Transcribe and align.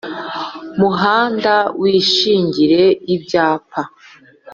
Muhanda 0.79 1.55
wishingire 1.81 2.83
ibyapa 3.15 3.81